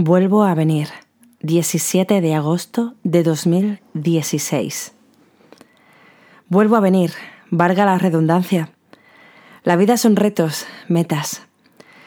Vuelvo 0.00 0.44
a 0.44 0.54
venir, 0.54 0.86
17 1.40 2.20
de 2.20 2.34
agosto 2.36 2.94
de 3.02 3.24
2016. 3.24 4.92
Vuelvo 6.46 6.76
a 6.76 6.80
venir, 6.80 7.10
valga 7.50 7.84
la 7.84 7.98
redundancia. 7.98 8.70
La 9.64 9.74
vida 9.74 9.96
son 9.96 10.14
retos, 10.14 10.66
metas. 10.86 11.42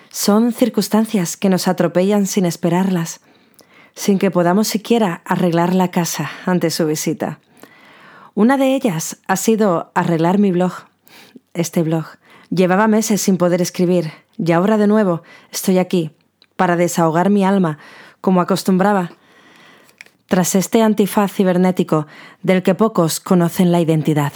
Son 0.10 0.54
circunstancias 0.54 1.36
que 1.36 1.50
nos 1.50 1.68
atropellan 1.68 2.28
sin 2.28 2.46
esperarlas, 2.46 3.20
sin 3.94 4.20
que 4.20 4.32
podamos 4.32 4.70
siquiera 4.70 5.22
arreglar 5.26 5.76
la 5.76 5.92
casa 5.92 6.32
ante 6.46 6.70
su 6.70 6.86
visita. 6.86 7.42
Una 8.36 8.56
de 8.56 8.74
ellas 8.74 9.18
ha 9.28 9.36
sido 9.36 9.92
arreglar 9.96 10.38
mi 10.40 10.54
blog, 10.54 10.72
este 11.54 11.84
blog. 11.84 12.06
Llevaba 12.50 12.88
meses 12.88 13.22
sin 13.22 13.36
poder 13.36 13.62
escribir 13.62 14.14
y 14.38 14.54
ahora 14.54 14.78
de 14.78 14.88
nuevo 14.88 15.24
estoy 15.52 15.78
aquí 15.78 16.12
para 16.62 16.76
desahogar 16.76 17.32
mi 17.32 17.44
alma, 17.44 17.80
como 18.22 18.40
acostumbraba, 18.40 19.14
tras 20.28 20.54
este 20.54 20.84
antifaz 20.84 21.32
cibernético 21.32 22.06
del 22.44 22.62
que 22.62 22.76
pocos 22.76 23.20
conocen 23.20 23.72
la 23.72 23.82
identidad. 23.82 24.32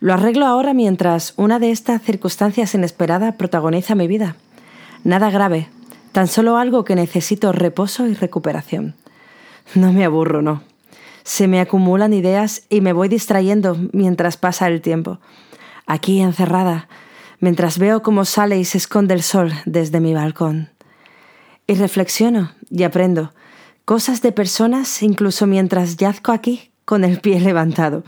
Lo 0.00 0.12
arreglo 0.12 0.44
ahora 0.44 0.74
mientras 0.74 1.32
una 1.38 1.58
de 1.58 1.70
estas 1.70 2.02
circunstancias 2.02 2.74
inesperadas 2.74 3.36
protagoniza 3.36 3.94
mi 3.94 4.06
vida. 4.06 4.36
Nada 5.02 5.30
grave, 5.30 5.70
tan 6.12 6.28
solo 6.28 6.58
algo 6.58 6.84
que 6.84 6.94
necesito 6.94 7.52
reposo 7.52 8.06
y 8.06 8.12
recuperación. 8.12 8.94
No 9.74 9.94
me 9.94 10.04
aburro, 10.04 10.42
no. 10.42 10.62
Se 11.22 11.48
me 11.48 11.58
acumulan 11.58 12.12
ideas 12.12 12.64
y 12.68 12.82
me 12.82 12.92
voy 12.92 13.08
distrayendo 13.08 13.78
mientras 13.94 14.36
pasa 14.36 14.66
el 14.66 14.82
tiempo. 14.82 15.20
Aquí 15.86 16.20
encerrada, 16.20 16.86
mientras 17.40 17.78
veo 17.78 18.02
cómo 18.02 18.26
sale 18.26 18.58
y 18.58 18.66
se 18.66 18.76
esconde 18.76 19.14
el 19.14 19.22
sol 19.22 19.54
desde 19.64 20.00
mi 20.00 20.12
balcón. 20.12 20.73
Y 21.66 21.74
reflexiono 21.74 22.52
y 22.70 22.82
aprendo 22.82 23.32
cosas 23.84 24.22
de 24.22 24.32
personas 24.32 25.02
incluso 25.02 25.46
mientras 25.46 25.96
yazco 25.96 26.32
aquí 26.32 26.70
con 26.84 27.04
el 27.04 27.20
pie 27.20 27.40
levantado. 27.40 28.04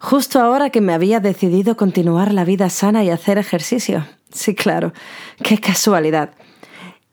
Justo 0.00 0.40
ahora 0.40 0.70
que 0.70 0.80
me 0.80 0.92
había 0.92 1.20
decidido 1.20 1.76
continuar 1.76 2.32
la 2.32 2.44
vida 2.44 2.68
sana 2.70 3.04
y 3.04 3.10
hacer 3.10 3.38
ejercicio. 3.38 4.06
Sí, 4.32 4.54
claro, 4.54 4.92
qué 5.42 5.58
casualidad. 5.58 6.34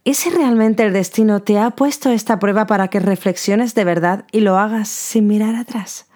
¿Y 0.04 0.16
si 0.16 0.30
realmente 0.30 0.84
el 0.84 0.94
destino 0.94 1.42
te 1.42 1.60
ha 1.60 1.72
puesto 1.72 2.10
esta 2.10 2.40
prueba 2.40 2.66
para 2.66 2.88
que 2.88 3.00
reflexiones 3.00 3.76
de 3.76 3.84
verdad 3.84 4.26
y 4.32 4.40
lo 4.40 4.58
hagas 4.58 4.88
sin 4.88 5.28
mirar 5.28 5.56
atrás? 5.56 6.08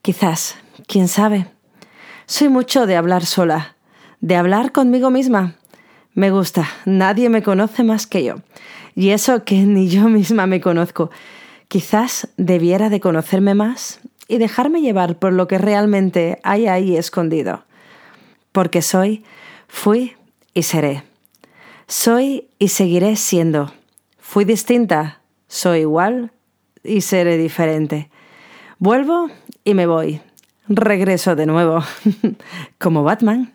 Quizás, 0.00 0.56
quién 0.86 1.08
sabe. 1.08 1.50
Soy 2.26 2.48
mucho 2.48 2.86
de 2.86 2.96
hablar 2.96 3.26
sola, 3.26 3.76
de 4.20 4.36
hablar 4.36 4.72
conmigo 4.72 5.10
misma, 5.10 5.56
me 6.14 6.30
gusta, 6.30 6.68
nadie 6.84 7.28
me 7.28 7.42
conoce 7.42 7.84
más 7.84 8.06
que 8.06 8.24
yo. 8.24 8.36
Y 8.94 9.10
eso 9.10 9.44
que 9.44 9.56
ni 9.64 9.88
yo 9.88 10.08
misma 10.08 10.46
me 10.46 10.60
conozco. 10.60 11.10
Quizás 11.68 12.28
debiera 12.36 12.90
de 12.90 13.00
conocerme 13.00 13.54
más 13.54 14.00
y 14.28 14.38
dejarme 14.38 14.80
llevar 14.80 15.18
por 15.18 15.32
lo 15.32 15.46
que 15.48 15.58
realmente 15.58 16.40
hay 16.42 16.66
ahí 16.66 16.96
escondido. 16.96 17.64
Porque 18.52 18.82
soy, 18.82 19.24
fui 19.68 20.16
y 20.52 20.64
seré. 20.64 21.04
Soy 21.86 22.48
y 22.58 22.68
seguiré 22.68 23.16
siendo. 23.16 23.72
Fui 24.18 24.44
distinta, 24.44 25.20
soy 25.48 25.80
igual 25.80 26.32
y 26.84 27.00
seré 27.00 27.36
diferente. 27.36 28.10
Vuelvo 28.78 29.28
y 29.64 29.74
me 29.74 29.86
voy. 29.86 30.20
Regreso 30.68 31.34
de 31.34 31.46
nuevo, 31.46 31.82
como 32.78 33.02
Batman. 33.02 33.52